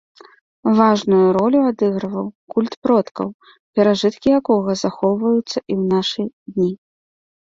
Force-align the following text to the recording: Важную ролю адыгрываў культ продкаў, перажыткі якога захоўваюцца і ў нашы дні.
Важную 0.77 1.25
ролю 1.37 1.59
адыгрываў 1.71 2.25
культ 2.55 2.73
продкаў, 2.87 3.29
перажыткі 3.79 4.27
якога 4.39 4.71
захоўваюцца 4.83 5.45
і 5.51 5.73
ў 5.81 5.83
нашы 5.95 6.21
дні. 6.57 6.69